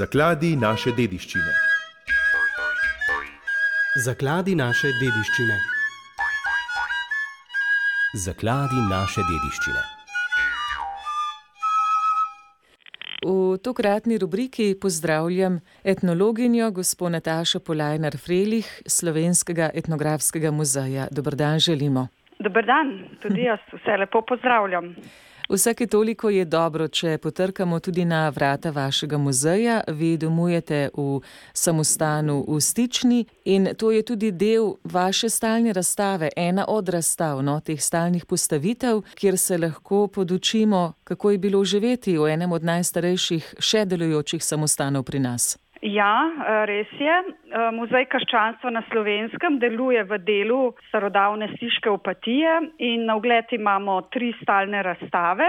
[0.00, 1.50] Zakladi naše dediščine.
[4.04, 5.56] Zakladi naše dediščine.
[8.24, 9.82] Zakladi naše dediščine.
[13.26, 21.10] V tokratni rubriki pozdravljam etnologinjo gospod Natašo Polajnar Frelih Slovenskega etnografskega muzeja.
[21.10, 22.08] Dobr dan želimo.
[22.38, 24.94] Dobr dan, tudi jaz vse lepo pozdravljam.
[25.50, 29.80] Vsake toliko je dobro, če potrkamo tudi na vrata vašega muzeja.
[29.88, 31.20] Vi domujete v
[31.52, 37.60] samostanu v Stični in to je tudi del vaše stalne razstave, ena od razstav, no,
[37.60, 43.54] teh stalnih postavitev, kjer se lahko podučimo, kako je bilo živeti v enem od najstarejših
[43.58, 45.56] še delujočih samostanov pri nas.
[45.80, 46.12] Ja,
[46.68, 47.14] res je.
[47.72, 54.34] Muzej krščanstva na slovenskem deluje v delu starodavne stiške opatije in na ogled imamo tri
[54.42, 55.48] stalne razstave.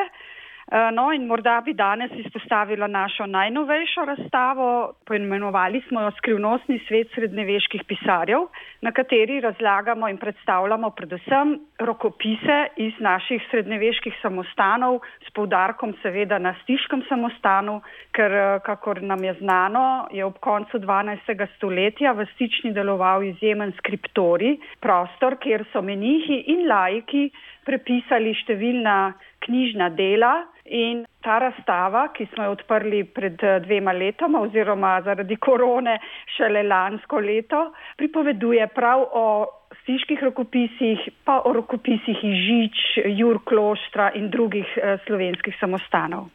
[0.72, 7.82] No in morda bi danes izpostavila našo najnovejšo razstavo, poimenovali smo jo Skrivnostni svet srednjeveških
[7.88, 8.46] pisarjev,
[8.82, 16.56] na kateri razlagamo in predstavljamo predvsem rokopise iz naših srednjeveških samostanov s poudarkom seveda na
[16.62, 17.82] stiškem samostanu,
[18.16, 21.48] ker kakor nam je znano, je ob koncu 12.
[21.58, 27.28] stoletja v stični deloval izjemen skriptori, prostor, kjer so menihi in laiki
[27.68, 28.98] prepisali številna
[29.44, 30.34] knjižna dela
[30.66, 36.00] in ta razstava, ki smo jo odprli pred dvema letoma oziroma zaradi korone
[36.38, 39.26] šele lansko leto, pripoveduje prav o
[39.84, 42.84] stiških rokopisih, pa o rokopisih iz Žič,
[43.18, 44.68] Jur Kloštra in drugih
[45.08, 46.30] slovenskih samostanov.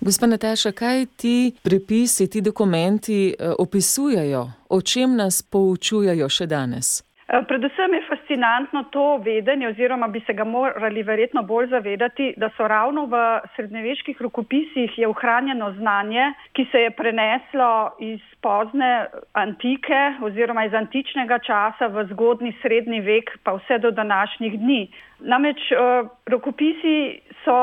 [0.00, 7.11] Gospa Nataša, kaj ti prepisi, ti dokumenti opisujejo, o čem nas poučujejo še danes?
[7.32, 12.68] Predvsem je fascinantno to vedenje oziroma bi se ga morali verjetno bolj zavedati, da so
[12.68, 20.64] ravno v srednjeveških rokopisih je ohranjeno znanje, ki se je preneslo iz pozne antike oziroma
[20.64, 24.88] iz antičnega časa v zgodni srednji vek pa vse do današnjih dni.
[25.20, 25.72] Namreč
[26.26, 27.56] rokopisi so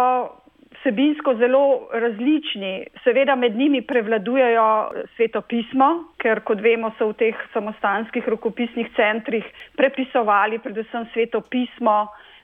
[0.80, 2.88] vsebinsko zelo različni.
[3.04, 9.46] Seveda med njimi prevladujejo svetopismo, ker kot vemo, so v teh samostanskih rokopisnih centrih
[9.78, 11.98] prepisovali predvsem svetopismo,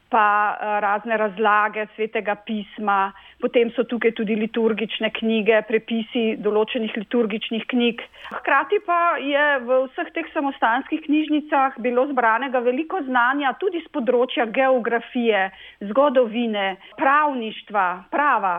[0.10, 3.12] pa razne razlage svetega pisma,
[3.42, 8.04] potem so tukaj tudi liturgične knjige, prepisi določenih liturgičnih knjig.
[8.40, 14.46] Hkrati pa je v vseh teh samostanskih knjižnicah bilo zbranega veliko znanja tudi z področja
[14.46, 15.50] geografije,
[15.92, 18.58] zgodovine, pravništva, prava,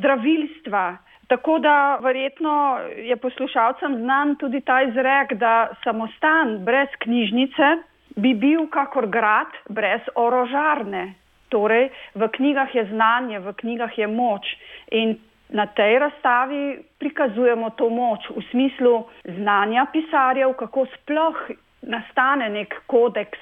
[0.00, 0.84] zdravilstva.
[1.30, 7.68] Tako da verjetno je poslušalcem znan tudi ta izrek, da samostan brez knjižnice
[8.16, 11.14] bi bil kakor grad brez orožarne.
[11.50, 14.46] Torej, v knjigah je znanje, v knjigah je moč
[14.94, 15.18] in
[15.50, 21.38] na tej razstavi prikazujemo to moč v smislu znanja pisarjev, kako sploh
[21.82, 23.38] nastane nek kodeks,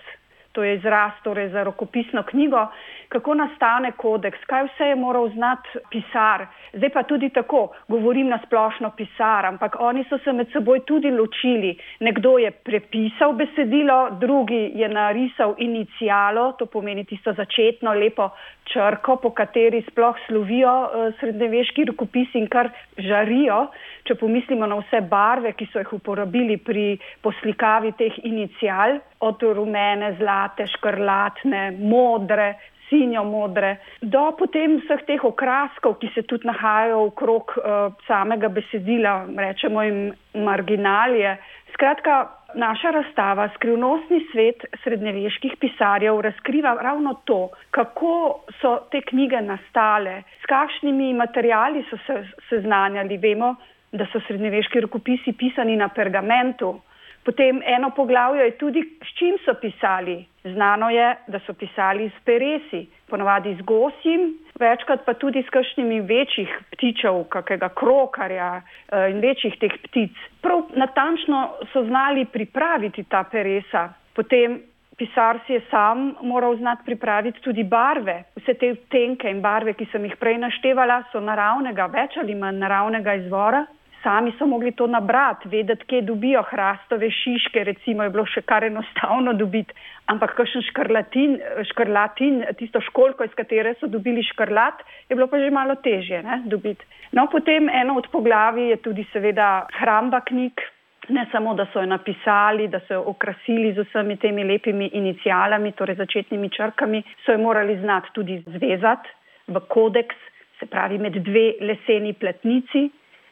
[0.58, 2.66] to je izraz torej za rokopisno knjigo,
[3.08, 6.46] kako nastane kodeks, kaj vse je moral znati pisar.
[6.72, 11.10] Zdaj pa tudi tako, govorim na splošno pisar, ampak oni so se med seboj tudi
[11.10, 11.76] ločili.
[12.00, 18.30] Nekdo je prepisal besedilo, drugi je narisal inicijalo, to pomeni tisto začetno lepo
[18.72, 20.72] črko, po kateri sploh slovijo
[21.20, 23.66] srednjeveški rokopisi in kar žarijo,
[24.08, 26.86] če pomislimo na vse barve, ki so jih uporabili pri
[27.24, 32.52] poslikavi teh inicijal, od rumene, zlate, škrlatne, modre,
[32.88, 39.20] sinjo modre, do potem vseh teh okraskov, ki se tudi nahajajo okrog uh, samega besedila,
[39.36, 40.00] rečemo jim
[40.34, 41.36] marginalije.
[41.74, 50.22] Skratka, naša razstava Skrivnostni svet srednjeveških pisarjev razkriva ravno to, kako so te knjige nastale,
[50.42, 53.16] s kakšnimi materijali so se seznanjali.
[53.16, 53.54] Vemo,
[53.92, 56.81] da so srednjeveški rokopisi pisani na pergamentu.
[57.25, 60.25] Potem eno poglavje je tudi, s čim so pisali.
[60.44, 66.00] Znano je, da so pisali s peresi, ponovadi z gosjim, večkrat pa tudi s kakšnimi
[66.00, 68.62] večjih ptičev, kakega krokarja
[69.10, 70.16] in večjih teh ptic.
[70.42, 73.88] Prav natančno so znali pripraviti ta peresa.
[74.15, 74.60] Potem
[74.98, 78.22] pisar si je sam moral znati pripraviti tudi barve.
[78.36, 82.59] Vse te tenke in barve, ki sem jih prej naštevala, so naravnega, več ali manj
[82.59, 83.66] naravnega izvora.
[84.03, 88.65] Sami so mogli to nabrati, vedeti, kje dobijo hrastove šiške, recimo je bilo še kar
[88.65, 89.74] enostavno dobiti,
[90.06, 91.34] ampak kakšen škrlatin,
[91.72, 96.42] škrlatin, tisto školko, iz katere so dobili škrlat, je bilo pa že malo težje ne,
[96.47, 96.86] dobiti.
[97.12, 100.62] No, potem eno od poglavij je tudi seveda hramba knjig,
[101.09, 105.72] ne samo, da so jo napisali, da so jo okrasili z vsemi temi lepimi inicijalami,
[105.72, 109.09] torej začetnimi črkami, so jo morali znati tudi zvezati
[109.48, 110.16] v kodeks,
[110.60, 112.89] se pravi med dve leseni platnici.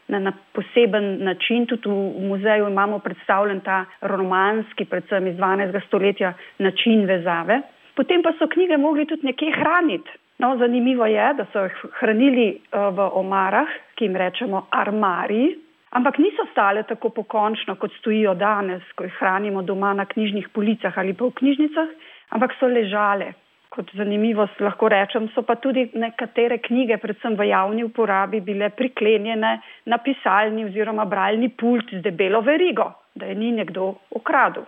[0.08, 1.66] Na, na poseben način.
[1.66, 5.80] Tudi v muzeju imamo predstavljen ta romanski, predvsem iz 12.
[5.86, 7.60] stoletja, način vezave.
[7.94, 10.10] Potem pa so knjige mogli tudi nekje hraniti.
[10.38, 15.56] No, zanimivo je, da so jih hranili uh, v omarah, ki jim rečemo armari,
[15.96, 20.98] ampak niso stale tako pokončno, kot stojijo danes, ko jih hranimo doma na knjižnih policah
[20.98, 21.88] ali pa v knjižnicah,
[22.36, 23.32] ampak so ležale
[23.76, 29.52] kot zanimivost lahko rečem, so pa tudi nekatere knjige, predvsem v javni uporabi, bile priklenjene
[29.92, 34.64] na pisalni oziroma bralni pult z debelo verigo, da je ni nekdo ukradel.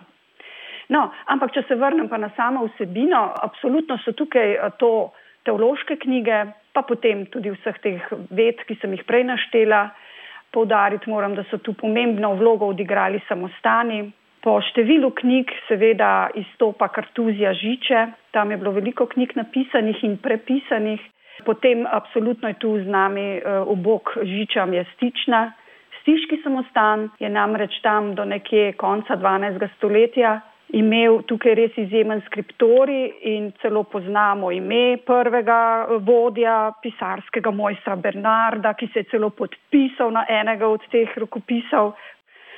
[0.93, 5.09] No, ampak, če se vrnem pa na samo vsebino, absolutno so tukaj eh, to
[5.45, 9.89] teološke knjige, pa potem tudi vseh teh ved, ki sem jih prej naštela.
[10.53, 14.01] Poudariti moram, da so tu pomembno vlogo odigrali samostani,
[14.43, 21.01] Po številu knjig seveda izstopa kartuzija Žiče, tam je bilo veliko knjig napisanih in prepisanih.
[21.45, 25.51] Potem absolutno je tu z nami obok eh, Žiča Mjestična.
[26.01, 29.67] Stiški samostan je namreč tam do nekje konca 12.
[29.77, 30.39] stoletja
[30.75, 32.99] imel tukaj res izjemen skriptori
[33.31, 40.13] in celo poznamo ime prvega eh, vodja pisarskega mojstra Bernarda, ki se je celo podpisal
[40.13, 41.93] na enega od teh rokopisov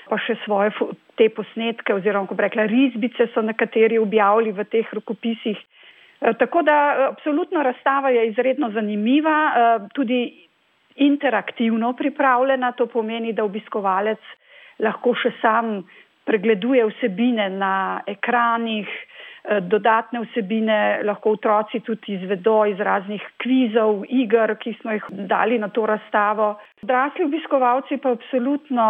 [0.09, 0.71] pa še svoje
[1.15, 5.59] te posnetke oziroma, ko bi rekla, risbice so nekateri objavili v teh rokopisih.
[6.21, 10.21] E, tako da e, absolutno razstava je izredno zanimiva, e, tudi
[10.95, 14.19] interaktivno pripravljena, to pomeni, da obiskovalec
[14.79, 15.81] lahko še sam
[16.25, 18.89] pregleduje vsebine na ekranih,
[19.65, 25.71] dodatne vsebine lahko otroci tudi izvedo iz raznih kvizov, igr, ki smo jih dali na
[25.73, 26.51] to razstavo.
[26.83, 28.85] Odrasli obiskovalci pa absolutno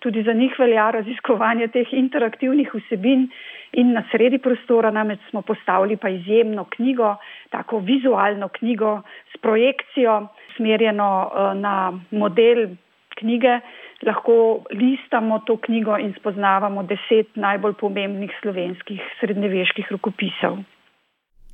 [0.00, 3.28] tudi za njih velja raziskovanje teh interaktivnih vsebin
[3.72, 7.16] in na sredi prostora namreč smo postavili pa izjemno knjigo,
[7.50, 9.00] tako vizualno knjigo
[9.34, 10.26] s projekcijo,
[10.56, 12.68] smerjeno eh, na model
[13.14, 13.60] knjige,
[14.02, 20.58] lahko listamo to knjigo in spoznavamo deset najbolj pomembnih slovenskih srednjeveških rokopisov.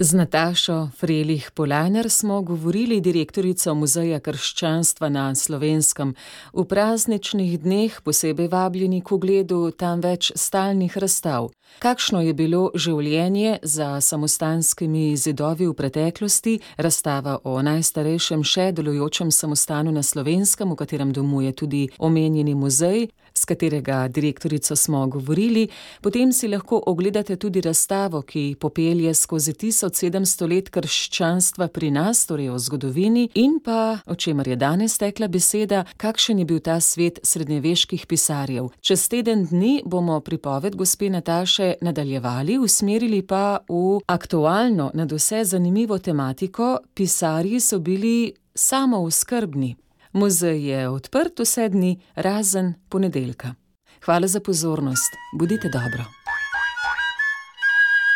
[0.02, 6.14] Z Natašo Frelih Polaner smo govorili direktorico Muzeja krščanstva na slovenskem.
[6.52, 11.50] V prazničnih dneh posebej vabljeni k ogledu tam več stalnih razstav.
[11.84, 19.92] Kakšno je bilo življenje za samostanskimi zidovi v preteklosti, razstava o najstarejšem še delujočem samostanu
[19.92, 25.68] na slovenskem, v katerem domuje tudi omenjeni muzej, s katerega direktorico smo govorili,
[26.00, 32.50] potem si lahko ogledate tudi razstavo, ki popelje skozi 1700 let krščanstva pri nas, torej
[32.50, 37.20] o zgodovini, in pa, o čemer je danes tekla beseda, kakšen je bil ta svet
[37.22, 38.68] srednjeveških pisarjev.
[38.80, 45.98] Čez teden dni bomo pripoved gospe Nataše nadaljevali, usmerili pa v aktualno, nad vse zanimivo
[45.98, 49.76] tematiko, pisarji so bili samo v skrbni.
[50.12, 53.54] Muzej je odprt vse dni, razen ponedeljka.
[54.04, 56.04] Hvala za pozornost, bodite dobro.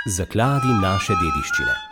[0.07, 1.84] Zakladi naše dediščine.